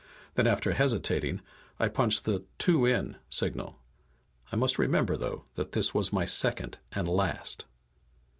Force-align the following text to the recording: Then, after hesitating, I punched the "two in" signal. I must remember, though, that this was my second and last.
Then, 0.33 0.47
after 0.47 0.73
hesitating, 0.73 1.41
I 1.79 1.87
punched 1.87 2.25
the 2.25 2.43
"two 2.57 2.87
in" 2.87 3.17
signal. 3.29 3.75
I 4.51 4.55
must 4.55 4.79
remember, 4.79 5.15
though, 5.15 5.45
that 5.53 5.73
this 5.73 5.93
was 5.93 6.11
my 6.11 6.25
second 6.25 6.79
and 6.91 7.07
last. 7.07 7.65